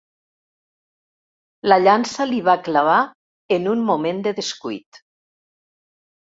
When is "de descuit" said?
4.29-5.03